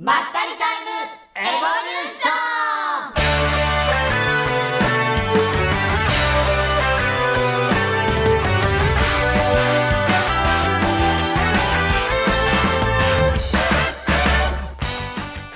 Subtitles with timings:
[0.00, 0.90] まったりタイム
[1.34, 2.38] エボリューション。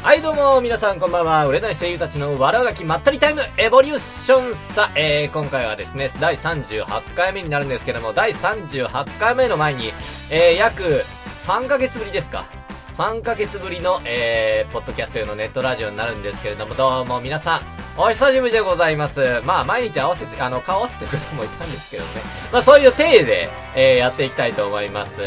[0.03, 1.47] はいどうも皆さんこんばんは。
[1.47, 9.93] 売れない声優たちの悪あがきまったりタイムエボリューションさ、えー、今回はですね第38回目になるんですけども第38回目の前に、
[10.33, 11.05] えー、約
[11.47, 12.45] 3ヶ月ぶりですか。
[12.93, 19.43] 3ヶ月ぶりの、えー、ポッドキャスト用のネットラジオになるんですけれどもどうも皆さんお久しぶりでございます。
[19.45, 22.23] まあ、毎日合わせて、あの、顔合わせてる方もいたんですけどね。
[22.51, 25.21] まあ、そういう体で、えー、やっていきたいと思います。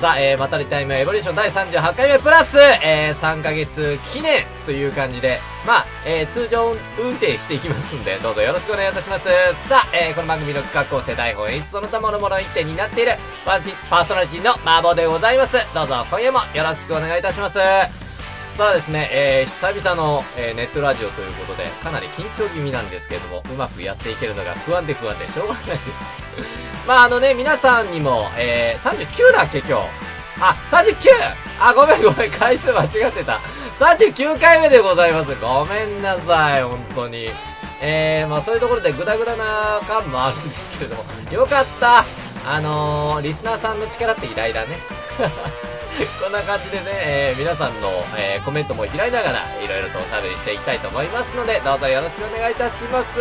[0.00, 9.30] さあ、えー、またりタイムエボリューション第38回目プラス、えー、3ヶ月記念という感じで、まあ、えー、通常運転していきますんで、どうぞよろしくお願いいたします。
[9.68, 13.12] さあ、えー、この番組の企画構成台本演出その他諸々一点になっている
[13.46, 15.56] パーティパーソナリティの麻婆でございます。
[15.74, 18.05] どうぞ今夜もよろしくお願いいたします。
[18.56, 26.26] さあですね、えー、久々の、えー、ネットラジオということで、かなり緊張気味なんですけれども、うまくやっていけるのが不安で不安でしょうがないです。
[26.88, 29.88] まああのね、皆さんにも、えー、39だっけ今日。
[30.40, 30.94] あ、39!
[31.60, 33.40] あ、ごめんごめん、回数間違ってた。
[33.78, 35.34] 39回目でございます。
[35.34, 37.30] ごめんなさい、本当に。
[37.82, 42.06] えー、まあそういうところでグダグダな感もあるんですけれども、よかった
[42.46, 44.78] あのー、リスナーさんの力って偉大だね。
[46.22, 53.18] こんな感じでね、えー皆さんの、えーコメントも拾いながら、いろいろとおしゃべりしていきたいと思いますので、どうぞよろしくお願いいたします。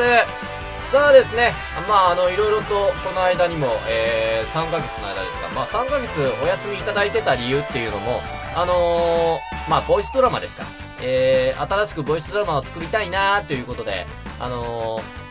[0.91, 1.55] さあですね、
[1.89, 8.21] まあ、あの、いろいろと、この間にも、えー3ヶ月の間ですか、まあ、3ヶ月お休みいただいてた理由っていうのも、
[8.53, 10.65] あのーまあ、ボイスドラマですか。
[11.01, 14.05] えー新しくボイスドラマを作りたいなーということで、
[14.39, 15.25] あのー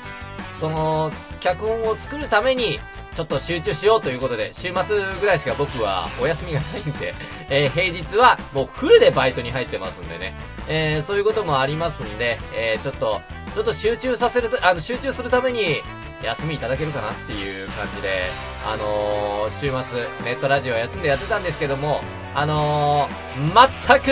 [0.59, 2.81] その、脚本を作るために、
[3.15, 7.15] ちょっと集中しようということで、週末ぐらいしか僕はお休みがないんで、
[7.49, 10.35] えー平日はもうフルでバイトに入ってますんでね、
[10.69, 13.21] えーそういうこともありますんで、えーちょっと、
[13.55, 15.81] ちょっと集中させる、あの、集中するために、
[16.23, 18.31] 休みいただけるかなっていう感じで、
[18.67, 22.01] あのー週末、ネットラジオ休んでやってたんですけども、
[22.35, 24.11] あのー全く、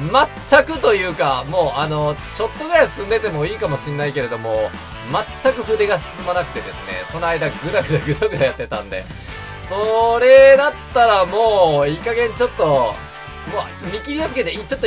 [0.00, 4.70] 全くというか、もうあの、ちょっとぐらい進んでてもいいかもしんないけれども、
[5.42, 9.04] 全く筆が進まなくてですね、その間ぐだぐだぐだぐだやってたんで、
[9.68, 12.94] それだったらもう、いい加減ちょっと、も
[13.84, 14.86] う、見切りをつけて、ちょっと、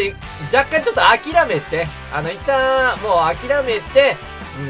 [0.55, 4.17] 若干ちょっと諦めて、あの、一旦、もう諦めて、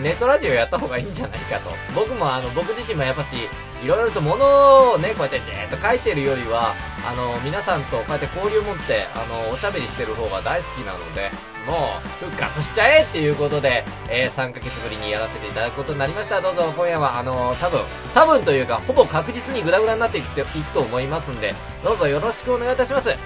[0.02, 1.72] ネットラジオやった方がいいんじゃないかと。
[1.96, 3.36] 僕もあの、僕自身もやっぱし、
[3.84, 4.46] いろいろと物
[4.92, 6.74] をね、こうやってじーっと書いてるよりは、
[7.06, 11.32] あの、皆さんとこうやって交流を持って、あの、おしゃべりしてる方が大好きなので、
[11.68, 16.42] もう、復活しちゃえっていうことで、えー、3ヶ月ぶりにやらせていただくことになりました。
[16.42, 17.82] どうぞ今夜は、あの、多分、
[18.14, 23.10] 多分というか、ほぼ確実にグダグダになっていくいくと思いますんで、どうぞよろしくお願いいたします。
[23.10, 23.18] で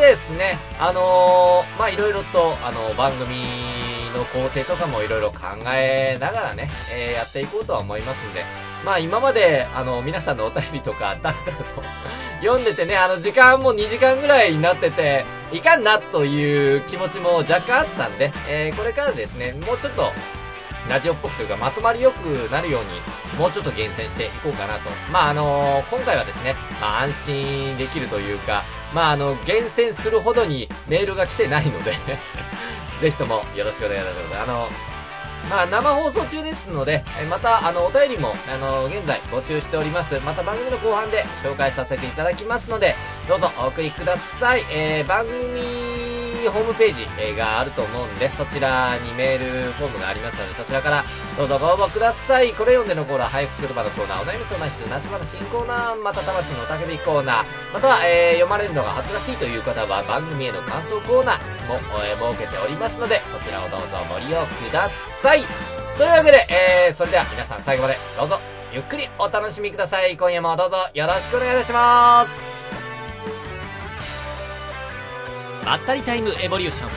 [0.00, 5.38] ですね、あのーまあ、いろいろと、あの、番組の構成とかもいろいろ考
[5.72, 8.44] えながらね、えーやっていこうとは思いますんで、
[8.84, 11.64] まあ、今まで、あの、皆さんのお便りとか、だったらと、
[12.40, 20.12] 読んでてね、あの、時間も2時間ぐらいになってて、いかんなという気持ちも若干あったんで、えーこれからですね、もうちょっと、
[20.88, 23.00] ラジオっぽくというか、まとまりよくなるように、
[23.38, 24.90] もうちょっと厳選していこうかなと。
[25.10, 31.94] まあ、あの今回はですね、まあ、安心できるというか、まあ、あの、厳選するほどにメールが来てないので、
[33.00, 34.42] ぜひともよろしくお願いします。
[34.42, 34.68] あの、
[35.50, 40.18] まあ、生放送中ですので、また、あの、お便りも、あの、現在募集しております。
[40.20, 42.94] また番組の後半で紹介させていただきますので、
[43.28, 44.64] どうぞお送りください。
[44.70, 46.13] えー、番組
[46.48, 51.04] ホームページえーがあると思うんで、そちらにメールフォームがありますので、そちらから
[51.36, 52.52] どうぞご応募ください。
[52.52, 65.44] これ読んでのコーナー、早口言葉のコーナー、お悩み相談室、夏場の新コーナー、また魂のおたけびコーナー、または、えー読まれるのが恥ずかしいという方は番組への感想コーナーも、えー設けておりますので、そちらをどうぞご利用ください。
[65.94, 68.40] そういうわけで、えー、それでは皆さん最後までどうぞ
[68.72, 70.16] ゆっくりお楽しみください。
[70.16, 72.83] 今夜もどうぞよろしくお願いいたします。
[75.64, 76.90] まったりタイムエボリューション。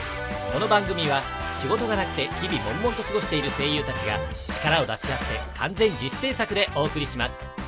[0.52, 1.22] この番組は
[1.58, 4.18] 仕事がなくて日々悶々と過ごしている声優たちが
[4.52, 5.24] 力を出し合って
[5.56, 7.67] 完全自主制作でお送りします。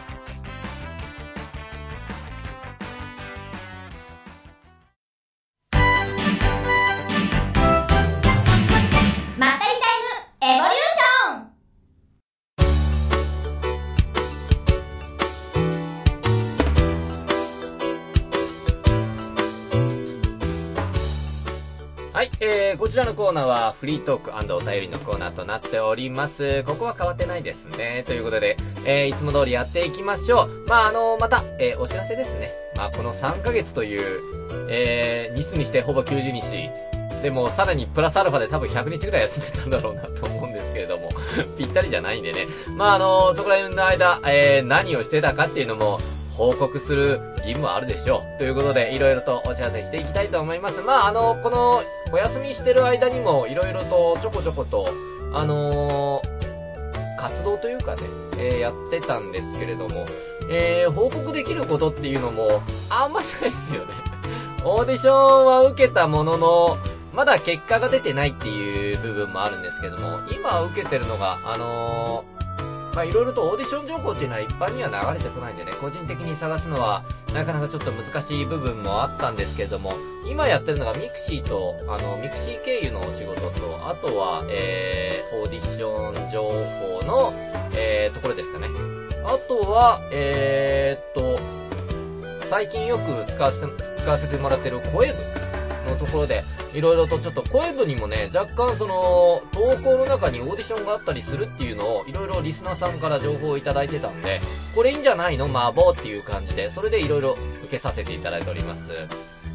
[22.42, 26.64] えー、こちらのコーナーはフリートークお便りのコーナーとなっております。
[26.64, 28.02] ここは変わってないですね。
[28.06, 28.56] ということで、
[28.86, 30.64] えー、いつも通りやっていきましょう。
[30.66, 32.50] まあ、あのまた、えー、お知らせですね。
[32.76, 34.22] まあ、この3ヶ月という、
[34.70, 36.70] えー、日数にしてほぼ90日、
[37.22, 41.10] でもさらにプラスアルファで多分100日ぐらい休んでたんだろうなと思うんですけれども、
[41.58, 42.46] ぴったりじゃないんでね。
[42.74, 46.00] まああのそこら辺の間、えー、何をしてたかっていうのも、
[46.40, 48.38] 報告する義務はあるでしょう。
[48.38, 50.80] ということで、いろいろとお知らせしていきたいと思います。
[50.80, 51.82] まあ、あの、この、
[52.12, 54.88] お休みしてる間にも、いろいろとちょこちょこと、
[55.34, 58.04] あのー、活動というかね、
[58.38, 60.06] えー、やってたんですけれども、
[60.50, 63.92] えー、報告できることっていうのも、あんましないですよね。
[64.64, 66.78] オーディションは受けたものの、
[67.12, 72.39] まだ結果が出てないっていう部分もあるんですけども、今受けてるのが、あのー
[72.94, 77.02] まあいろいろとオーディション情報っていうのは一般には流れてこないんでね、個人的に探すのは
[77.32, 79.92] なかなかちょっと難しい部分もあったんですけれども、
[80.26, 87.32] 今やってるのが mixiと、あの、 mixi経由のお仕事と、あとは、えー、オーディション情報の、
[87.74, 88.68] えー、ところですかね。
[89.24, 91.40] あとは、えー、っと、
[92.46, 93.66] 最近よく使わせて、
[94.02, 95.14] 使わせてもらってるこえ部
[95.90, 96.42] のところで、
[96.74, 104.40] いろいろとちょっとこえ部にもね、若干その、投稿の中にオーディションがあったりするっていうのを、いろいろリスナーさんから情報をいただいてたんで、
[104.74, 105.46] これいいんじゃないの？
[105.46, 108.92] 麻婆っていう感じで、それでいろいろ受けさせていただいております。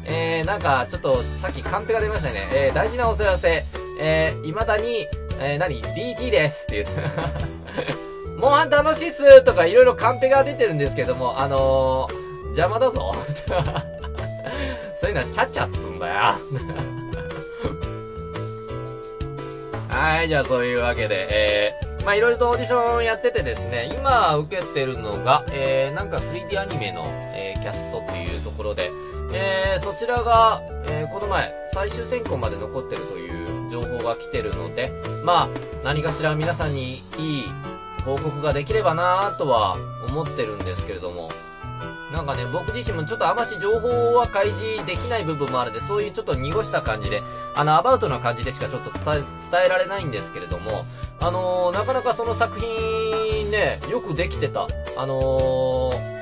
[0.04, 2.48] えー、なんか、ちょっと、さっきカンペが出ましたね。
[2.52, 3.64] えー、大事なお知らせ。
[3.98, 5.06] えー、未だに、
[5.40, 6.92] えー、何 ?DT ですって言
[8.34, 8.38] う。
[8.38, 13.14] モンハン楽しいっすとかいろいろカンペが出てるんですけども、あのー、邪魔だぞ。
[14.94, 16.95] そういうのはチャチャっつんだよ。
[20.26, 27.02] い、じゃあそういうわけで、えー、まあいろいろとオーディションやっててですね、今受けてるのが、えー、なんか 3D アニメの、
[27.34, 28.90] えー、キャストっていうところで、
[29.32, 34.92] えー、そちらが、えー、この前、最終選考まで残ってるという情報が来てるので、
[35.24, 35.48] まあ、
[35.84, 37.44] 何かしら皆さんにいい
[38.04, 39.76] 報告ができればなとは
[40.08, 41.28] 思ってるんですけれども、
[42.12, 47.22] なんかね、僕自身もちょっとあまし情報は開示できない部分もあるんで、そういうちょっと濁した感じで、
[47.56, 49.24] あの、アバウトな感じでしかちょっと伝
[49.66, 50.84] えられないんですけれども、
[51.20, 54.66] あのー、なかなかその作品ね、よくできてた。
[54.96, 56.16] あのー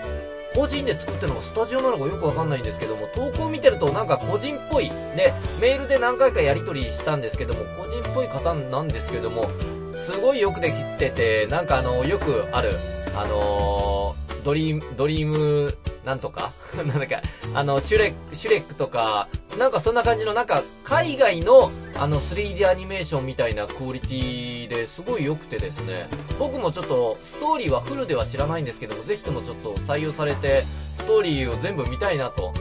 [0.55, 4.89] 個人で作ってるのがスタジオなのかよくわかんないんですけども、投稿見てるとなんか個人っぽい。
[4.89, 9.51] で、メールで何回かやり取りしたんですけども、個人っぽい方なんですけども、
[9.97, 12.71] すごいよくできてて、なんかあの、よくある、
[13.17, 16.53] あのードリーム、ドリーム、なんとか？
[16.77, 17.23] なんだか、
[17.55, 26.09] あの、シュレック、シュレックとか、なんかそんな感じの、なんか、海外の、あの、3D アニメーションみたいなクオリティですごい良くてですね、
[26.39, 30.65] 僕もちょっと、ストーリーはフルでは知らないんですけども、ぜひともちょっと採用されて、
[30.99, 32.53] ストーリーを全部見たいなと。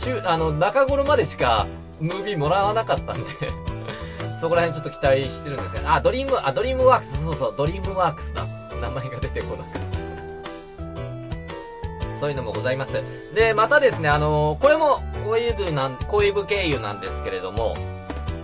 [0.00, 1.66] 中、あの、中頃までしか、
[2.00, 3.30] ムービーもらわなかったんで
[4.40, 8.44] そこら辺ちょっと期待してるんですけど、あ、ドリーム、あ、ドリームワークス、そうそう、ドリームワークスだ。
[8.80, 9.87] 名前が出てこなかった。
[12.18, 13.02] そういうのもございます。
[13.34, 17.74] で、またですね、あのー、これも、恋部なん、恋部経由なんですけれども、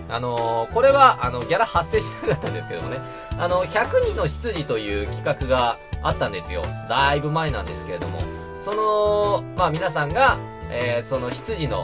[0.09, 2.99] あのー、これは、あの、ギャラ発生しなかったんですけどもね、
[3.37, 6.61] あの、100人の執事という企画があったんですよ。
[6.87, 8.19] だいぶ前なんですけれども、
[8.63, 10.37] その、まあ皆さんが、
[10.69, 11.83] えー、その執事の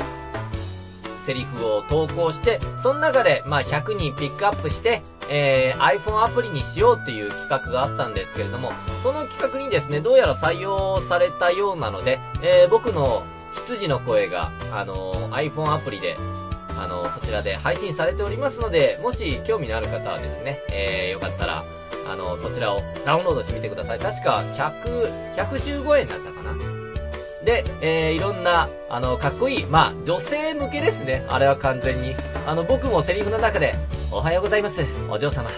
[1.25, 5.01] セリフを投稿して、その中で、まあ100人ピックアップして、
[5.33, 13.23] えー、iPhone アプリにしようっていう企画があったんですけれども、その企画にですね、どうやら採用されたようなので、えー、僕の
[13.53, 16.17] 羊の声が、あのー、iPhone アプリで、
[16.77, 21.63] あの、そちらで配信されておりますので、もし興味のある方はですね、えー、よかったら、
[22.11, 23.99] あのそちらをダウンロードしてみてください。
[23.99, 26.55] 確か、100、115円だったかな。
[27.45, 31.25] で、えー、いろんな、あの、かっこいい、まあ、女性向けですね。
[31.29, 32.15] あれは完全に。
[32.45, 33.73] あの、僕もセリフの中で、
[34.13, 35.49] おはようございます、お嬢様。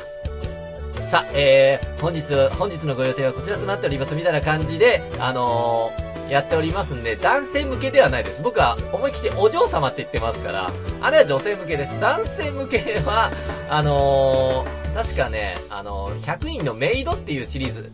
[1.10, 2.22] さ、えー、本日、
[2.56, 8.44] 本日のご予定はこちらとなっております、みたいな感じで、あのー、やっておりますんで、男性向けではないです。
[8.44, 12.00] 僕は思いっきりお嬢様って言ってますから、あれは女性向けです。
[12.00, 13.32] 男性向けは、
[13.70, 17.92] あのー、確かね、あのー、100人のメイドっていうシリーズ。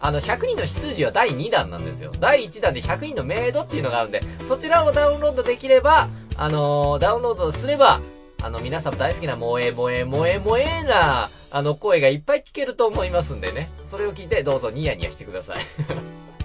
[0.00, 2.12] あの、100人の執事は第2弾なんですよ。
[2.18, 8.00] 第1弾で100人のメイドっていうのがあるんで、そちらをダウンロードできれば、あのー、ダウンロードすれば、
[8.42, 13.68] あの、皆さん大好きな萌え萌え萌え萌えな、あの、声がいっぱい聞けると思いますんでね。
[13.84, 15.56] それを聞いて、どうぞニヤニヤしてください。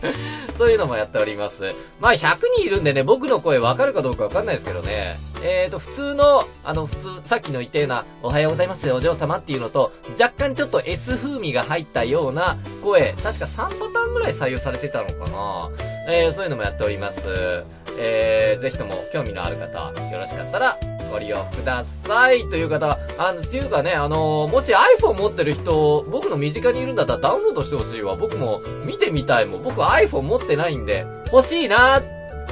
[0.58, 1.72] そういうのもやっております。
[2.00, 5.18] まあ、100人いるんでね、僕の声わかるかどうかわかんないですけどね。
[5.44, 15.70] えーと、普通の、あの、普通、さっきの言ったような、おはようございますお嬢様っていうのと、若干ちょっと S 風味が入ったような声、確か3パターンぐらい採用されてたのかな
[16.08, 17.64] えー、そういうのもやっております。
[18.00, 20.78] えー、ぜひとも興味のある方、よろしかったら、
[21.14, 22.50] ご利用ください。
[22.50, 28.16] という方、あの、っていうかね、あのー、もし iPhone 持ってる人、僕の身近にいるんだったらダウンロードしてほしいわ。
[28.16, 29.64] 僕も見てみたいもん。
[29.64, 32.02] 僕 iPhone 持ってないんで、欲しいな、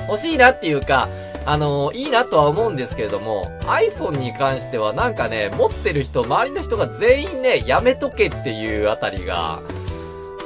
[0.07, 1.09] 欲しいなっていうか、
[1.43, 9.59] あの、いいなとは思うんですけれども、iPhone に関してはなんかね、持ってる人、周りの人が全員ね、やめとけっていうあたりが、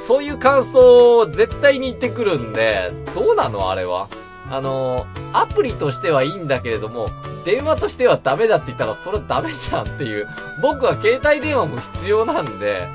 [0.06, 4.08] そういう感想を絶対に言ってくるんで、どうなのあれは？
[4.50, 7.08] あの、アプリとしてはいいんだけれども、
[7.44, 10.28] 電話としてはダメだって言ったらそれはダメじゃんっていう。
[10.62, 12.88] 僕は携帯電話も必要なんで、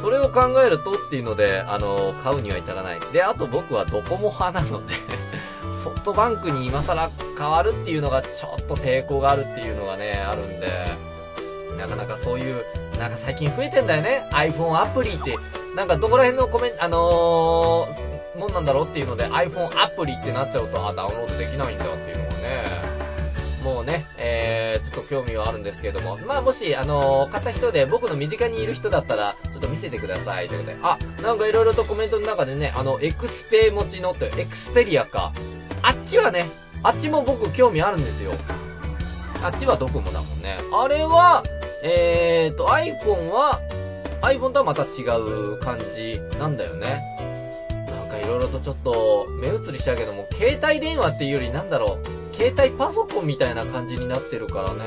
[0.00, 3.00] それを考えるとっていうので、あの、買うには至らない。
[3.12, 4.94] で、あと僕はドコモ派なので
[5.74, 10.68] ソフトバンクに今更変わるっていうのがちょっと抵抗があるっていうのがね、あるんで、
[11.78, 12.64] なかなかそういう、
[12.98, 14.28] なんか最近増えてんだよね。
[14.32, 15.36] iPhone アプリって、
[15.74, 22.94] なんかどこら辺のコメント、あのー、もんなんだろうっていうので iPhone アプリってなっちゃうと、あ、ダウンロードできないんだっていうのがね、
[23.64, 35.32] もうね、えー、ちょっと興味はあるんですけども、まあもし、あのー、買った人で僕の身近にいる人だったら、ちょっと見せてくださいということで、あ、なんかいろいろとコメントの中でね、あの、エクスペ持ちのって、エクスペリアか。
[35.82, 36.46] あっちはね、
[36.82, 38.32] あっちも僕興味あるんですよ。
[39.42, 40.56] あっちはドコモだもんね。
[40.72, 41.42] あれは、
[41.82, 43.60] えーと、iPhone は、
[44.20, 47.13] iPhone とはまた違う感じなんだよね。
[48.14, 54.84] かいろいろとちょっと目移りしたけども、携帯電話っていうよりなんだろう、携帯パソコンみたいな感じになってるからね、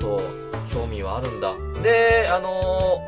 [0.00, 1.54] ちょっと、興味はあるんだ。
[1.82, 3.02] で、あの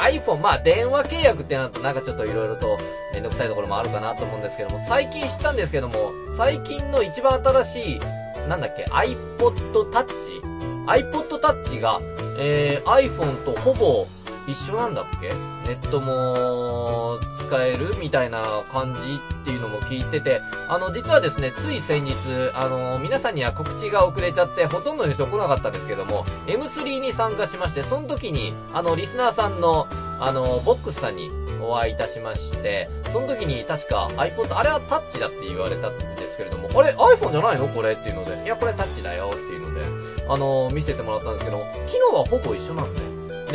[0.00, 2.78] ー、iPhone、まあ電話契約ってなるとなんかちょっと色々と
[3.12, 8.00] めんどくさいところもあるかなと思うんですけども、最近知ったんですけども、最近の一番新しい、
[8.48, 12.00] なんだっけ、iPod Touch?iPod Touch が、
[12.38, 14.06] えー、iPhone とほぼ
[14.46, 15.28] 一緒なんだっけ？
[15.66, 22.14] ネットも使えるみたいな感じっていうのも聞いてて、あの、実はですね、つい先日、
[22.54, 29.86] あの、皆さんには告知が遅れちゃって、ほとんどの人来なかったんですけども、M3 に参加しまして、その時に、あの、リスナーさんの、
[30.20, 31.30] あの、ボックスさんに
[31.62, 37.68] お会いいたしまして、その時に確か iPod、あれはタッチだって言われたんですけれども、あれ iPhone じゃないの？
[37.68, 43.00] これっていうので、いや、これタッチだよっていうので、あの、見せてもらったんですけど、機能はほぼ一緒なんで、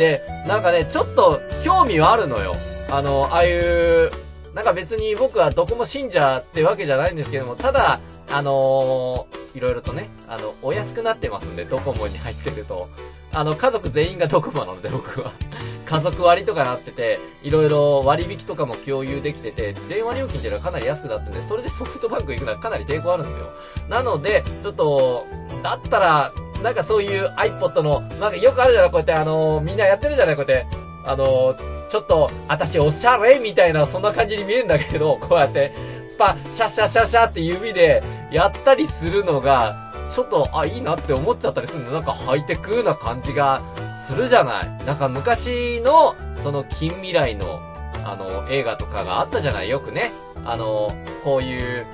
[0.00, 2.54] で、なんかね、ちょっと興味はあるのよ。
[2.90, 4.10] あの、ああいう、
[4.54, 12.88] なんか別に僕はどこも信者ってわけじゃないんですけども、ただ、あのー、いろいろとね、あの、お安くなってますんで、ドコモに入ってると。
[13.32, 15.32] あの、家族全員がドコモなので、僕は。
[15.84, 23.50] 家族割とかなってて、いろいろ割引とかも共有できてて、電話料金っていうのはかなり安くなってて、それでソフトバンク行くのはかなり抵抗あるんですよ。
[23.90, 25.26] なので、ちょっと、
[25.62, 30.90] だったら、なんかそういう iPod の、なんかよくあるじゃないこうやってあのー、みんなやってるじゃないこうやって。
[31.04, 35.72] あのー、ちょっと、私おしゃれみたいな、そんな感じに見えるんだけど、こうやって、
[36.18, 41.92] パ、シャシャシャシャって指でやったりするのが、ちょっと、あ、いいなって思っちゃったりするんだ。
[41.92, 43.62] なんかハイテクな感じが
[43.96, 44.84] するじゃない。
[44.84, 47.60] なんか昔の、その近未来の、
[48.04, 50.12] あの、映画とかがあったじゃないよくね。
[50.44, 51.86] あの、こういう、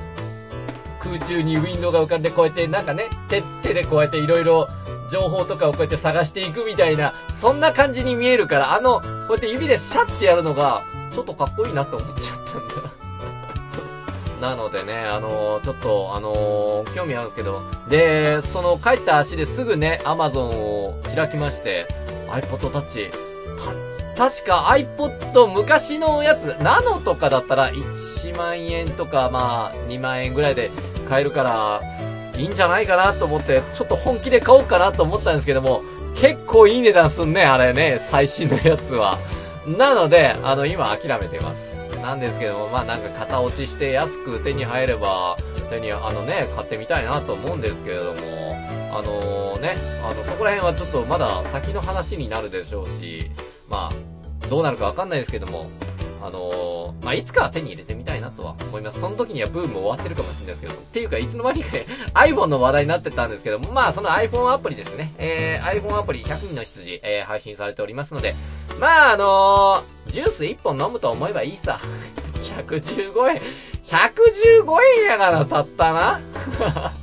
[1.00, 4.68] 空中にウィンドウが浮かんでこうやってなんかね、手、手でこうやって色々
[5.10, 12.74] 情報とかをこうやって探していくみたいな、そんな感じに見えるから、あの、こうやって指でシャッてやるのが、ちょっとかっこいいなって思っちゃったんだ。
[14.48, 20.48] なのでね、あのー、ちょっと、あのー、興味あるんですけど、で、その帰った足ですぐね、アマゾン
[20.82, 21.86] を開きまして、
[22.28, 23.10] iPod Touch、
[24.16, 30.70] 確か iPod 昔のやつ、ナノとかだったら1万円とかまあ2万円ぐらいで
[31.08, 31.80] 買えるから、
[32.36, 35.82] いいんじゃないかなと思って、ちょっと本気で買おうかなと思ったんですけども、
[36.16, 39.18] 結構いい値段すんね、あれね、最新のやつは。
[39.66, 41.76] なので、あの、今諦めてます。
[42.02, 45.36] なんですけども、まあなんか型落ちして安く手に入れば、
[45.70, 48.56] 手に、あのね、買ってみたいなと思うんですけれども、
[48.92, 53.30] あのー、ね、あの、そこら辺はちょっとまだ先の話になるでしょうし、
[53.68, 55.70] まあ、どうなるかわかんないですけども、
[56.26, 59.00] あのー、まあ、いつかは手に入れてみたいなとは思います。
[59.00, 61.70] その時にはブーム終わってるかもしれないですけど、っていうか、いつの間にか
[62.20, 65.12] iPhone の話題になってたんですけども、まあ、その iPhone アプリですね。
[65.18, 68.34] えー、iPhone アプリ100人の羊、えー、配信されておりますので、
[68.80, 71.80] まあ、あのー、ジュース1本飲むと思えばいいさ。
[72.56, 73.40] 115円。
[73.84, 76.20] 115円やからたったな。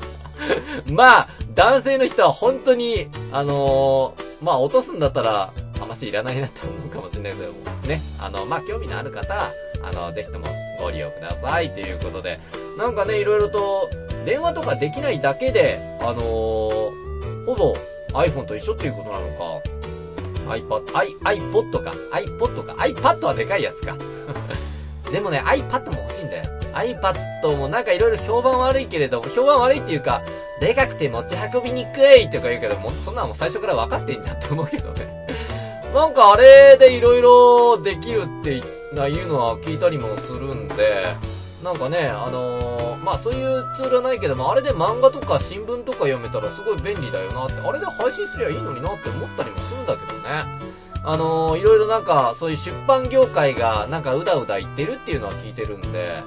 [0.91, 5.53] まあ、男性の人は本当に、あのー、まあ、落とすんだったら、
[5.93, 7.51] あましいらないなと思うかもしれないけど、
[7.88, 8.01] ね。
[8.19, 9.51] あの、まあ、興味のある方は、
[9.83, 10.45] あの、ぜひとも
[10.79, 12.39] ご利用くださいということで、
[12.77, 13.89] なんかね、いろいろと、
[14.25, 17.75] 電話とかできないだけで、あのー、ほぼ
[18.13, 19.62] iPhone と一緒っていうことなのか、
[20.47, 23.95] iPad、i、iPod か、iPod か、iPad はでかいやつか。
[25.12, 26.43] でもね、iPad も欲しいんだよ。
[26.73, 30.23] iPad もなんかいろいろ評判悪いけれども、評判悪いっていうか、
[30.59, 35.12] でかくて持ち運びにくいとか言うけどもう、そんなのも最初から分かってんじゃんって思うけどね。
[35.93, 41.05] なんかあれで色々できるっていうのは聞いたりもするんで、
[41.63, 50.73] なんかね、あのー、まあそういうツールはないけども、あれで漫画とか新聞とか読めたらすごい便利だよなって、あれで配信すりゃいいのになって思ったりもするんだけどね。
[51.05, 56.23] あのー、いろいろなんか、そういう出版業界がなんかうだうだ言ってるっていうのは聞いてるんで、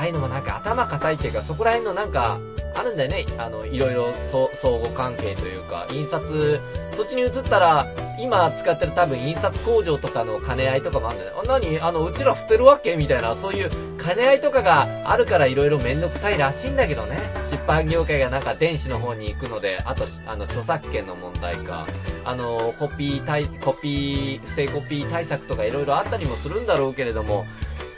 [0.00, 2.38] ああいうのもなんか頭固いっていうか、そこら辺のなんか、
[2.74, 3.26] あるんだよね。
[3.36, 6.58] あの、いろいろ相互関係というか、印刷、
[6.92, 7.86] そっちに移ったら、
[8.18, 11.42] 今使ってる多分印刷工場とかの兼ね合いとかもあるんだよね。
[11.44, 11.80] あ、何？
[11.80, 12.96] あの、うちら捨てるわけ？
[12.96, 13.70] みたいな、そういう
[14.02, 17.18] 兼ね合いとかがあるからいろいろめんどくさいらしいんだけどね。
[17.50, 21.86] 出版業界がなんか電子の方に行くので、あと、あの、著作権の問題か、
[22.24, 27.44] あの、コピー対、コピー、不正コピー対策とかいろいろあったりもするんだろうけれども、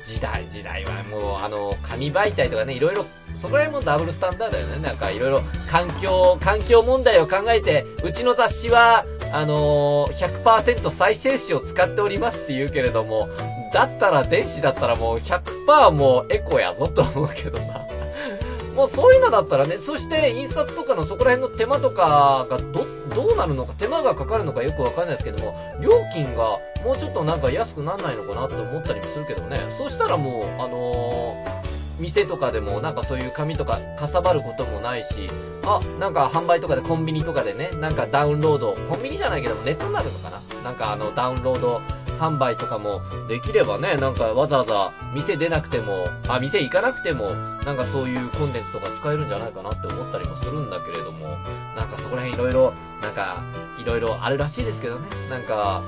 [0.07, 3.05] 時代、時代はもう、あの、紙媒体とかね、いろいろ、
[3.35, 4.83] そこら辺もダブルスタンダードだよね。
[4.83, 5.41] なんか、いろいろ、
[5.71, 13.31] 環境、環境問題を考えて、うちの雑誌は、あのー、100%再生紙を使っておりますって言うけれども、
[13.73, 17.81] だったら電子だったらもう100%もうエコやぞと思うけどな。
[18.77, 29.59] もうそういうのだったらね、そして印刷とかのそこら辺の手間とかがどっ、どうなるのか、手間がかかるのかよくわかんないですけども、料金がもうちょっとなんか安くなんないのかなって思ったりもするけどね。
[29.79, 31.63] そしたらもう、あのー
[32.01, 35.29] 店とかでもなんかそういう紙とかかさばることもないし、
[35.65, 41.81] あ、なんか販売とかでコンビニとかでね、なんかダウンロード、コンビニじゃないけどもネットになるのかななんかあのダウンロード
[42.19, 47.31] 販売とかもできればね、なんかわざわざ店出なくても、あ、店行かなくても、
[47.65, 51.37] なんかそういうコンテンツとか使えるんじゃないかなって思ったりもするんだけれども、
[51.77, 52.73] なんかそこら辺いろいろ、
[53.03, 53.43] なんか、
[53.81, 55.09] いろいろあるらしいですけどね。
[55.29, 55.83] なんか、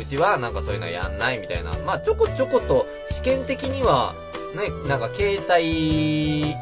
[0.00, 1.72] うち、はなんかそういうのやんないみたいな。
[1.84, 4.14] まあちょこちょこと試験的には、
[4.56, 6.54] ね、なんか携帯、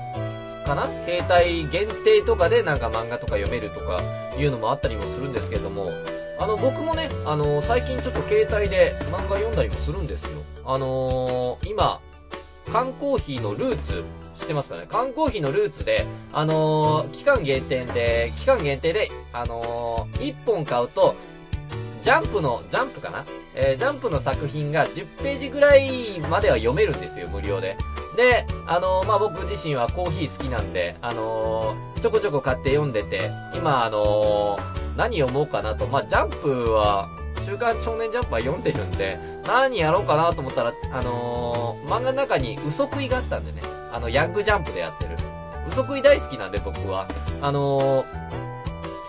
[0.64, 0.86] かな？
[1.06, 4.00] 携帯限定とかでなんか漫画とか読めるとか
[4.36, 5.92] いうのもあったりもするんですけれども、
[6.38, 10.42] あの、僕もね、あの、最近ちょっと携帯で漫画読んだりもするんですよ。
[10.64, 12.00] あのー、今、
[12.72, 14.02] 缶コーヒーのルーツ、
[14.46, 14.86] ってますかね？
[14.88, 21.14] 缶コーヒーのルーツで、あのー、期間限定で、期間限定で、あのー、1本買うと、
[22.00, 23.24] ジャンプの、ジャンプかな？
[23.54, 27.76] えー、ジャンプの作品が10ページぐらいまでは読めるんですよ、無料で。
[28.16, 34.58] で、あのー、まあ、僕自身はコーヒー好きなんで、あのー、ちょこちょこ買って読んでて、今、あの
[34.96, 35.86] 何読もうかなと。
[35.86, 37.08] まあ、ジャンプは、
[37.44, 43.75] 週刊少年ジャンプは読んでるんで、何やろうかなと思ったら、あの漫画の中に嘘食いがあったんでね。
[43.96, 45.16] あの、ヤングジャンプでやってる。
[45.66, 47.06] 嘘食い大好きなんで、僕は。
[47.40, 48.04] あの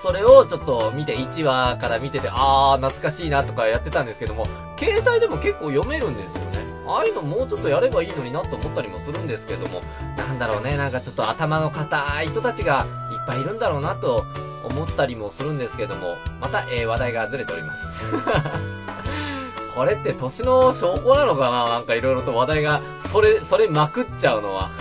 [0.01, 4.45] それをちょっと見て、1話から見てて、あー、懐かしいなとかやってたんですけども、
[4.79, 6.59] 携帯でも結構読めるんですよね。
[6.87, 9.81] ああいうのもうちょっとやればいいのになと思ったりもするんですけども、
[10.15, 14.25] なんだろうね、なんかちょっと頭の固い人たちがいっぱいいるんだろうなと
[14.63, 18.05] 思ったりもするんですけども、また、えー、話題がずれております。
[19.77, 21.69] これって年の証拠なのかな？
[21.69, 24.71] なんか色々と話題が、それ、それまくっちゃうのは。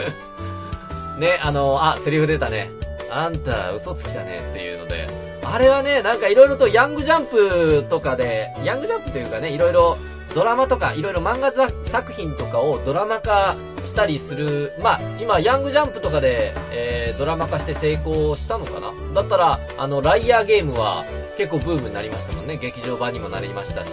[1.18, 2.70] ね、あの、あ、セリフ出たね。
[3.10, 5.08] あんた、嘘つきだねっていうので、
[5.42, 9.96] あれはね、なんか色々とヤングジャンプとかで、ヤングジャンプというかね、色々
[10.34, 11.50] ドラマとか、いろいろ漫画
[11.82, 13.56] 作品とかをドラマ化
[13.90, 18.92] したりする、まあ、今、ヤングジャンプとかで、えー、ドラマ化して成功したのかな？
[19.14, 21.04] だったら、あの、ライアーゲームは
[21.36, 22.56] 結構ブームになりましたもんね。
[22.56, 23.90] 劇場版にもなりましたし、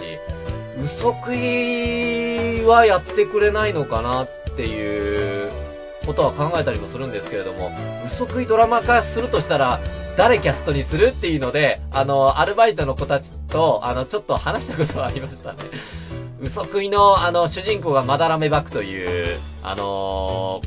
[0.82, 5.50] 嘘食いはやってくれないのかなっていう
[6.06, 7.72] ことは考えたりもするんですけれども、
[8.06, 9.80] 嘘食いドラマ化するとしたら、
[10.16, 15.58] 誰キャストにするっていうので、あの、アルバイトの子たちと、あの、ちょっと話したことはありましたね。
[16.40, 20.60] 嘘食いの、あの、主人公がまだらめバクという、あの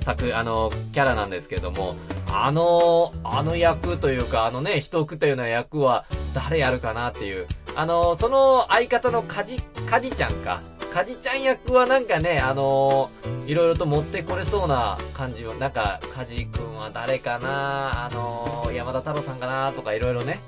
[0.00, 1.96] ー、作、あの、キャラなんですけども、
[2.30, 7.46] あの、あの役というか、あのね、人を食ったような役は、誰やるかなっていう。
[7.74, 10.60] あの、その相方のカジ、カジちゃんか。
[10.92, 20.40] カジちゃん役はなんかね、あのー、いろいろと持ってこれそうな感じは、なんか、カジ君は誰かなあのー、山田太郎さんかなとかいろいろね、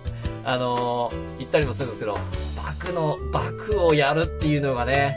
[0.45, 2.19] あのー、言ったりもするんですけど、
[2.73, 5.17] クの、バクをやるっていうのがね、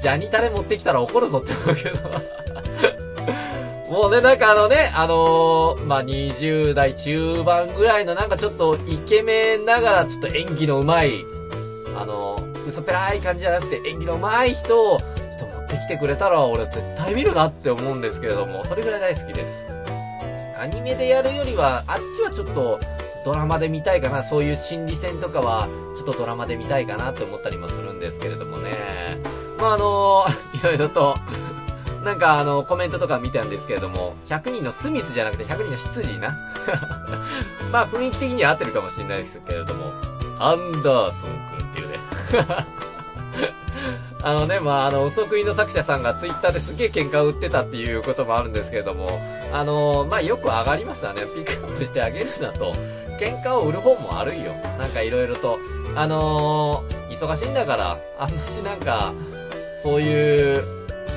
[0.00, 1.98] ジャニタレ持ってきたら怒るぞって思うけど。
[3.92, 11.26] もうね、なんかあのね、あのー、まあ、20代中盤ぐらいのなんかちょっとイケメンながらちょっと演技の上手い、
[12.00, 19.66] あのー、薄っぺらい感じじゃなくて演技の上手い人をちょっと持ってきてくれたら俺絶対見るなって思うんですけれども、それぐらい大好きです。
[20.58, 22.80] アニメでやるよりは、あっちはちょっと
[23.24, 28.70] ドラマで見たいかな、そういう心理戦とかはちょっとドラマで見たいかなって思ったりもするんですけれどもね。
[29.58, 31.14] まあ、あのー、 いろいろと
[32.04, 36.36] なんかあの、コメントとか見たんですけれども、100人のスミスじゃなくて100人の執事な。
[37.70, 39.92] まあ雰囲気的には合ってるかもしれないですけれども、
[40.38, 41.98] アンダーソン君っていうね。
[44.24, 49.08] あのね、まあ、あの、遅食いの作者さんがツイッターですげえ喧嘩を売ってたっていうこともあるんですけれども、
[49.52, 51.22] あのまあ、よく上がりましたね。
[51.34, 52.72] ピックアップしてあげるなと。
[53.22, 54.52] 喧嘩を売る方も悪いよ。
[54.78, 55.58] なんかいろいろと。
[55.94, 59.12] あのー、忙しいんだから、あんましなんか、
[59.82, 60.64] そういう、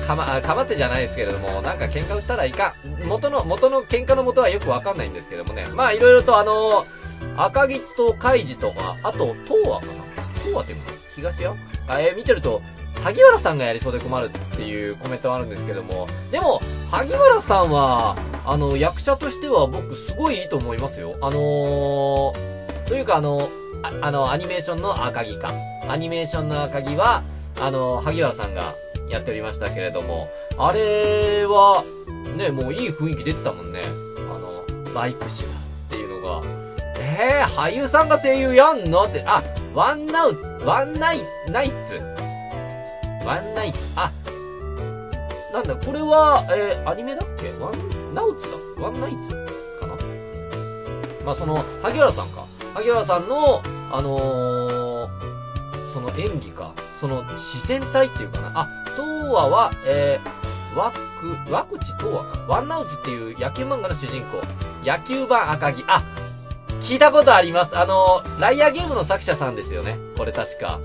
[0.06, 3.08] かま、かまってじゃないですけれども、なんか喧嘩売ったらいかん。
[3.08, 5.66] 元の、元の喧嘩の元はよくわかんないんですけどもね。
[5.74, 9.92] まあいろいろとあのー、赤城と海事とか、あと、東和かな？
[10.34, 10.84] 東和っていうの
[11.16, 11.54] 東屋
[11.88, 12.62] あ、えー、見てると、
[13.06, 21.14] 萩原さんがやりそうで困るっていうコメントはあるんですけども、でも、萩原さんは、あの、役者としては僕すごいいいと思いますよ。
[21.20, 23.48] あのー、というかあの、
[23.84, 25.52] ああの、アニメーションの赤木か。
[25.88, 27.22] アニメーションの赤木は、
[27.60, 28.74] あの、萩原さんが
[29.08, 31.84] やっておりましたけれども、あれは、
[32.36, 33.82] ね、もういい雰囲気出てたもんね。
[34.34, 35.50] あの、バイクシュっ
[35.90, 36.42] ていうのが、
[36.98, 39.44] えー、俳優さんが声優やんのって、あ、
[39.76, 41.20] ワンナウ、ワンナイ、
[41.52, 42.25] ナイツ
[43.26, 44.12] ワンナイツ、あ、
[45.52, 47.50] なんだ、これは、えー、アニメだっけ？
[47.60, 49.34] ワンナウツだワンナイツ
[49.80, 49.96] かな？
[51.24, 52.44] まあ、その、萩原さんか。
[52.74, 56.72] 萩原さんの、あのー、その演技か。
[57.00, 58.60] その、自然体っていうかな。
[58.60, 62.38] あ、東和は、えー、ワク、ワクチ東和か。
[62.46, 64.40] ワンナウツっていう野球漫画の主人公。
[64.84, 65.84] 野球版赤木。
[65.88, 66.04] あ、
[66.80, 67.76] 聞いたことあります。
[67.76, 69.98] あの、ライアーゲームの作者さんですよね。
[70.16, 70.78] これ確か。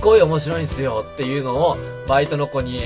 [0.00, 1.76] すごい面白いんすよっていうのを、
[2.08, 2.80] バイトの子に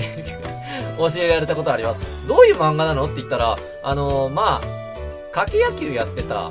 [0.99, 2.27] 教えられたことあります。
[2.27, 4.61] どういう漫画なのって言ったら、あのまあ、
[5.33, 6.51] 掛け野球やってた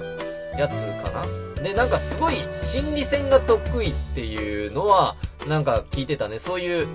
[0.58, 0.72] やつ
[1.04, 5.18] かなで、なんかすごい心理戦が得意っていうのは、
[5.50, 6.40] なんか聞いてたね。
[6.40, 6.88] そういう、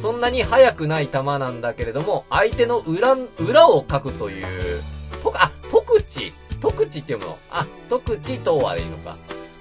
[0.00, 4.82] そんなに速くない球なんだけれども、相手の裏、裏を書くという、
[5.22, 7.38] とか、あ、特地徳地って読むの？
[7.50, 9.14] あ、徳地東和でいいのか。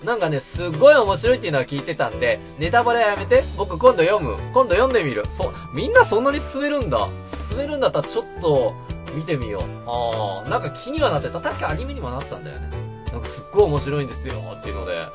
[0.05, 3.43] なんかね、すっごい面白いっていうのは聞いてたんで、ネタバレはやめて。
[3.57, 4.37] 僕今度読む。
[4.53, 5.23] 今度読んでみる。
[5.29, 7.07] そ、みんなそんなに進めるんだ。
[7.27, 8.73] 進めるんだったらちょっと、
[9.15, 9.61] 見てみよう。
[9.85, 11.39] あー、なんか気にはなってた。
[11.39, 12.69] 確かアニメにもなったんだよね。
[13.11, 15.07] なんかすっごい面白いんですよ、っていうので。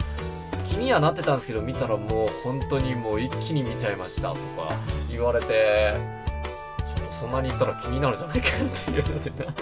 [0.69, 4.41] 気にはなってたんですけど、見たらもう本当にもう一気に見ちゃいましたとか
[5.11, 5.93] 言われて、
[6.97, 8.51] ちょっとそんなに言ったら気になるじゃないかっ
[8.85, 9.53] ていうのでな。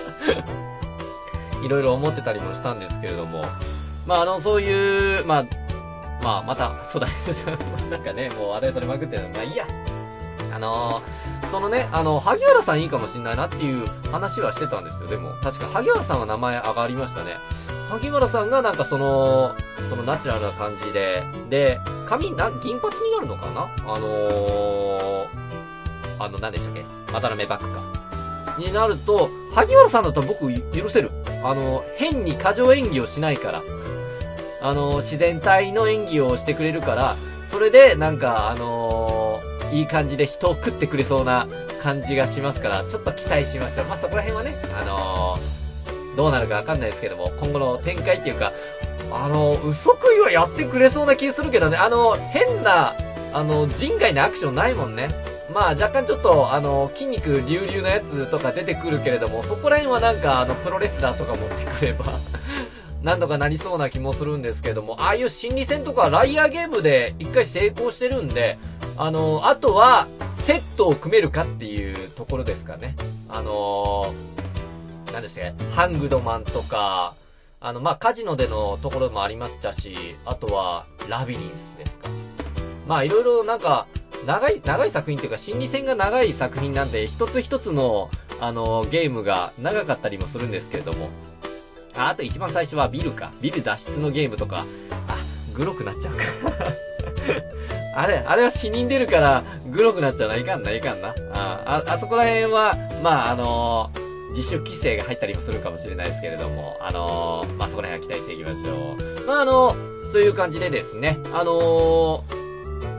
[1.65, 3.45] いろいろ思ってたりもしたんですけれども、
[4.07, 5.45] まあ、あの、そういう、まあ、
[6.23, 7.09] まあ、また、そうだ、
[7.91, 9.67] なんかね、もうあれそれまくってるの、まあいいや。
[10.55, 15.09] あのー、そのね、あの、萩原さんいいかもしんないなっていう話はしてたんですよ。
[15.09, 17.37] でも、確か萩原さんは名前上がりましたね。
[17.91, 19.55] 萩原さんがなんかその、
[19.91, 23.69] そのナチュラルな感じで、で、髪、な、銀髪になるのかな？
[23.87, 25.27] あのー、
[26.19, 26.85] あの、何でしたっけ？
[27.13, 27.81] 渡辺バックか。
[28.59, 31.11] になると、萩原さんだったら僕許せる。
[31.45, 33.63] あの、変に過剰演技をしないから。
[34.61, 37.15] あの、自然体の演技をしてくれるから、
[37.51, 41.49] それで、なんか、あのー、いい感じで人を食ってくれそうな
[41.83, 43.87] 感じがしますから、ちょっと期待しましょう。
[43.87, 48.53] まあ、そこら辺はね、あのー、どうなるかわかんないですけども、今後の展開っていうか、
[49.13, 52.95] あの、嘘食いはやってくれそうな気するけどね、あの、変な、
[53.33, 55.09] あの、人外なアクションないもんね。
[55.53, 62.07] まあ若干ちょっと、あの、筋肉隆々なやつとか出てくるけれども、そこら辺はなんか、あの、プロレスラーとか持ってくれば
[63.07, 68.59] なんとかなりそうな気もするんですけども、ああいう心理戦とかライアーゲームで一回成功してるんで、
[68.97, 72.97] あの、あとは、セットを組めるかっていうところですかね。
[73.29, 75.65] あのー、何でしたっけ？
[75.67, 77.15] ハングドマンとか、
[77.61, 82.09] あの、まあ、カジノでのところもありましたし、あとは、ラビリンスですか。
[82.89, 83.87] まあ、いろいろなんか、
[84.27, 91.09] 長い、長い作品っていうか、心理戦が長い作品なんで、一つ一つの、あの、ゲームが長かったりもするんですけれども。
[91.97, 93.31] あ、あと一番最初はビルか。
[93.41, 94.65] ビル脱出のゲームとか。
[95.09, 95.17] あ、
[95.55, 96.23] グロくなっちゃうか
[97.97, 100.37] あれ、あれは死人出るから、グロくなっちゃうな。
[100.37, 101.15] いかんな、いかんな。
[101.33, 109.27] あ、あ、あそこら辺は、まあ、あのー、自主規制が入ったりもするかもしれないですけれども、あのー、まあ、そこら辺は期待していきましょう。
[109.27, 112.36] まあ、あのー、そういう感じでですね、あのー、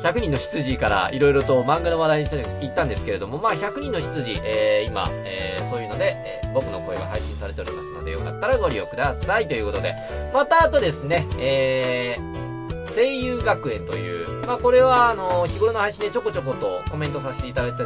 [0.01, 9.95] 100人の執事からいろいろと漫画の話題に行ったんですけれども、まあ100人の執事、えー、今、えー、そういうので、えー、僕の声が配信されておりますので、よかったらご利用くださいということで、
[10.33, 17.83] またあとですね、えー、声優学園という、まあこれはあの、日頃の配信でちょこちょことコメントさせていただいて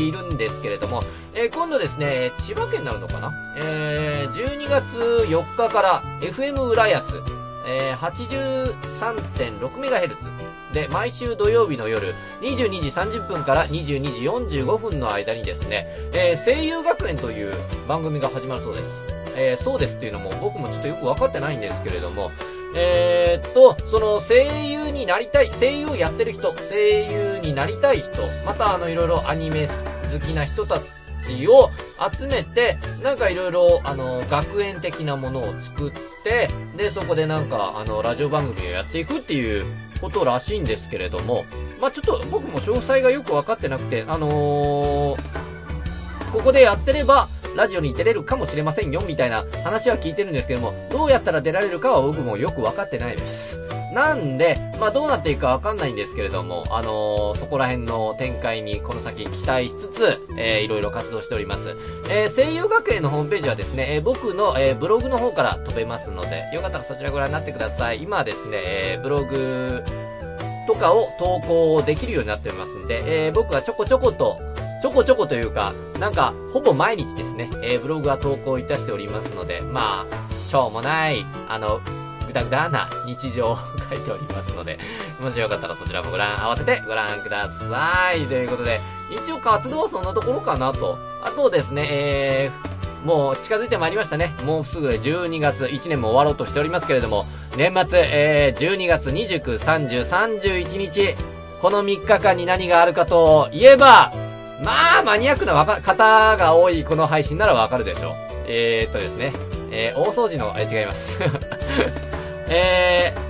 [0.00, 1.02] いるんですけれども、
[1.34, 3.32] えー、今度ですね、千葉県になるのかな？
[3.56, 4.96] えー、12月
[5.28, 7.20] 4日から FM 浦安、
[7.66, 14.02] えー、83.6MHz、で、毎週土曜日の夜、22時30分から22
[14.48, 17.52] 時45分の間にですね、えー、声優学園という
[17.86, 18.90] 番組が始まるそうです。
[19.36, 22.30] えー、そうですっていうのも僕もちょっとよくわかってないんですけれども、
[22.74, 28.10] えー、っと、その声優になりたい、声優をやってる人、声優になりたい人、
[28.46, 30.80] またあのいろいろアニメ好きな人た
[31.26, 31.70] ちを
[32.18, 35.92] 集めて、なんかいろいろあの学園的なものを作っ
[36.24, 39.64] て、で、そこでなんかあのラジオ番組をやっていくっていう
[40.02, 41.46] ことらしいんですけれども、
[41.80, 45.41] まあちょっと僕も詳細がよくわかってなくて、あのー、
[46.32, 53.60] ここでやってれば、ラジオに出れるかもしれませんよ、みたいな話は聞いてるんですけども、どうやったら出られるかは僕もよくわかってないです。
[53.92, 61.76] なんで、まあどうなっていくかわかんないんですけれども、あのー、そこら辺の展開にこの先期待しつつ、えー、いろいろ活動しております。
[62.08, 68.02] えー、声優学園のホームページはですね、えー、僕の、えー、ブログの方から飛べますので、よかったらそちらご覧になってください。
[68.02, 69.84] 今ですね、えー、ブログ
[70.66, 74.40] とかを投稿できるようになっておりますんで、えー、僕はちょこちょこと、
[74.82, 81.80] ちょこちょこというか、なんか、ほぼ毎日ですね、えー、ブログは投稿いたしておりますので、まあ、しょうもない、あの、
[82.26, 84.80] ぐだぐだな日常を書いておりますので、
[85.22, 88.26] もしよかったらそちらもご覧、合わせてご覧ください。
[88.26, 90.98] ということで、一応活動はそんなところかなと。
[91.22, 94.34] あとですね、えー、もう近づいてまいりましたね。
[94.44, 97.24] もうすぐ12月、1年も終わろうとしておりますけれども、
[97.56, 100.04] 年末、えー、12月29、30、
[100.40, 101.14] 31日、
[101.60, 104.10] この3日間に何があるかといえば、
[104.62, 108.14] まあ、マニアックなわか方が多いこの配信ならわかるでしょう。
[108.46, 109.32] えー、っとですね、
[109.70, 111.22] えー、大掃除の、え違います。
[112.48, 113.20] えー、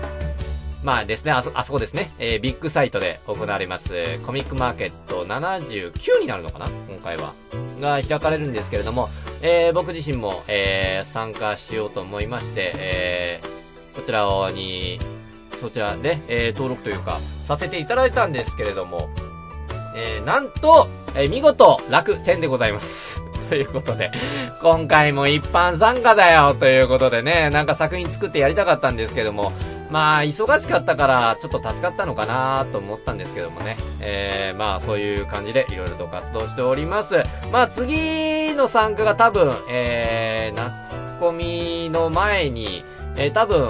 [0.85, 6.67] まあですね、あそ、あそこですね、えー、ビッグサイトで行われます、コミックマーケット79になるのかな？
[6.89, 7.33] 今回は。
[7.81, 9.09] が開かれるんですけれども、
[9.43, 14.99] えー、僕自身も、えー、参加しようと思いまして、えー、こちらに、
[15.61, 19.11] そちらで、えー、登録というか、させていただいたんですけれども、
[19.95, 23.23] えー、なんと、えー、見事、落選でございます。
[23.51, 24.11] ということで、
[24.63, 29.53] 今回も一般参加だよということでね、なんか作品作ってやりたかったんですけども、
[29.91, 33.77] まあ、忙しかったから、ちょっと助かったのかなと思ったんですけどもね。
[34.01, 37.23] えー、まあ、そういう感じで、いろいろと活動しております。
[37.53, 42.85] まあ、次の参加が多分、えー、夏コミの前に、
[43.17, 43.69] えー、多分、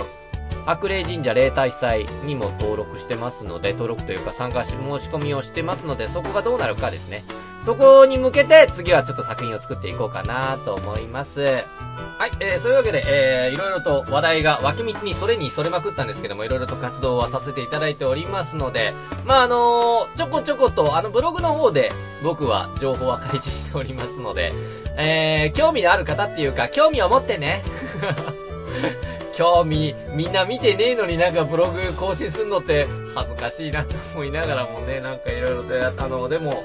[0.66, 7.24] 白霊神社例大祭にも登録してますので、登録というか参加し申し込みをしてますので、そこがどうなるかですね。
[7.62, 11.42] そこに向けて次はちょっと作品を作っていこうかなと思います。
[11.42, 18.92] はい、えー、そういうわけで、えー、いろいろと話題が脇道にそれにそれまくったんですけども、いろいろと活動はさせていただいておりますので、
[19.24, 21.92] まあ、あのー、ちょこちょこと、あの、ブログの方で
[22.24, 24.52] 僕は情報は開示しておりますので、
[24.96, 27.62] えー、興味のある方っていうか、興味を持ってね。
[29.34, 36.62] 興味、みんな見てねえのになんかブログ更新すんのって恥ずかしいなと思いながらもね、なんかいろいろとやったの、でも、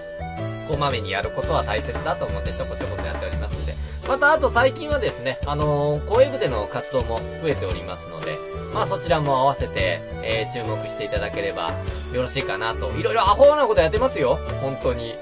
[0.67, 3.73] こまめにやることは大切だと思ってちょこちょことやっておりますんで。
[4.08, 8.38] また、あと最近はですね、あのー、声部での活動も増えておりますので、
[8.73, 11.71] まあそちらも合わせて、えー、注目していただければ
[12.13, 12.91] よろしいかなと。
[12.97, 14.39] いろいろアホなことやってますよ。
[14.62, 15.15] 本当に。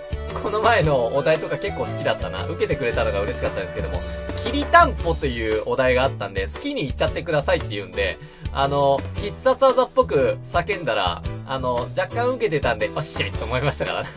[0.43, 2.45] この前のお題とか結構好きだったな。
[2.45, 3.99] 受けてくれたのが嬉しかったですけども、
[4.45, 8.17] きりたんぽというお題があったんで、好きに言っちゃってくださいって言うんで、
[8.53, 14.09] あの、必殺技っぽく叫んだら、あの、若干受けてたんで、おっしゃいと思いましたからね。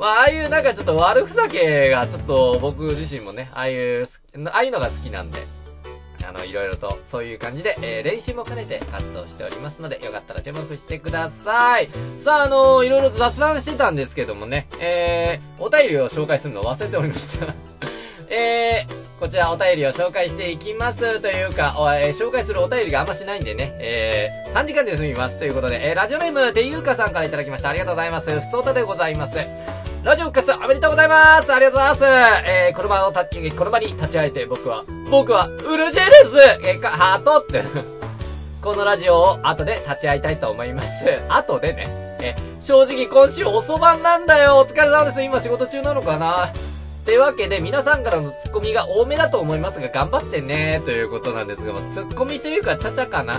[0.00, 4.08] まあ、ああいうなんかちょっと悪ふざけがちょっと僕自身もね、ああいう、
[4.46, 5.40] ああいうのが好きなんで、
[6.34, 11.88] あの、いろいろと、そういう感じで、えー、練習も兼ねて活動しておりますので、よかったら注目してください。
[12.18, 17.46] さあ、あのー、いろいろと雑談してたんですけどもね、えー、お便りを紹介するの忘れておりました。
[18.34, 27.68] えー、こちらお便りを紹介していきますというか、おえー、紹介するお便りがあんましないんでね、えー、短時間で済みますということで、えー、ラジオネームてゆうかさんからいただきました。
[27.68, 28.40] ありがとうございます。
[28.40, 29.38] ふつおたでございます。
[30.02, 32.04] ラジオ復活おめでとうございますありがとうございます
[32.50, 36.38] えー、この場のた、この場に立ち会えて僕は、僕は、嬉しいです。
[36.66, 37.40] えー、か、ハート。
[37.40, 37.62] っ て
[38.62, 41.04] このラジオを後で立ち会いたいと思います。
[41.28, 41.84] 後でね。
[42.22, 44.56] え、正直今週遅番なんだよ。
[44.56, 45.22] お疲れ様です。
[45.22, 46.46] 今仕事中なのかな。
[46.46, 46.50] っ
[47.04, 50.80] てわけで、皆さんからのツッコミが多めだと思いますが、頑張ってね。
[50.86, 53.34] ということなんですが、ツッコミというか、ちゃちゃかな。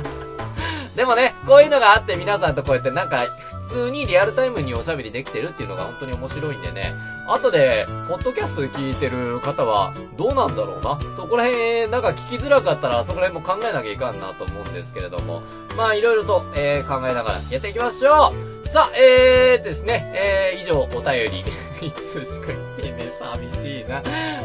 [0.96, 3.26] でもね、こういうのがあって皆さんとこうやってなんか、
[3.68, 6.94] 普通にリアルタイムにおしゃべりできてるっていうのが本当に面白いんでね。
[7.26, 10.98] 後で、ポッドキャストで聞いてる方は、どうなんだろうな。
[11.16, 15.42] そこら辺、なんか聞きづらかったら、そこら辺も考えなきゃいかんなと思うんですけれども。
[15.76, 18.32] まあ、いろいろと、えー、考えながらやっていきましょ
[18.64, 21.44] うさあ、えーですね、えー、以上、お便り。
[21.86, 24.02] いつしか言ってね、寂しいな。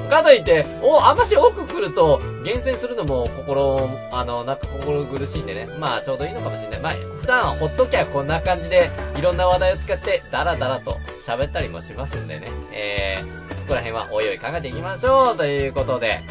[0.10, 5.68] かといって、お、あんまし多く来ると、厳選するのも心、あの、なんか心苦しいんでね。
[5.80, 6.80] まあ、ちょうどいいのかもしれない。
[6.80, 12.48] まあ、普段ほっときゃこんな感じで、いろんな話題を使って、ダラダラと喋ったりもしますんでね。
[12.72, 16.22] えー、そこら辺はおいおい考えていきましょうということで。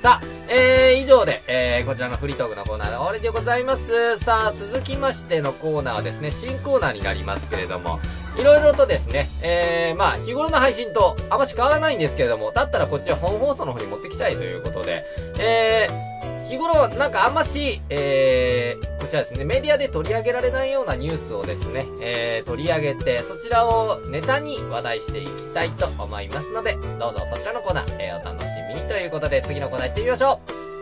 [0.00, 4.18] さあ、えー、以上で、えー、こちらのフリートークのコーナーで終わりでございます。
[4.18, 7.98] さあ、続きましてのコーナーはですね、新コーナーになりますけれども、
[8.38, 15.04] いろいろとですね、えー、まあ、日頃の配信とあまし変わらないんですけれども、だったらこっちは本放送の方に持ってきたいということで、
[15.38, 16.13] えー、
[16.48, 30.73] 日頃なんかあんまし、えー、こちらですね、メディアで取り上げられないようなニュースをですね、えー、取り上げて、そちらをネタに話題していきたいと思いますので、どうぞそちらのコーナー、えー、お楽しみにということで、次のコーナー行ってみましょう。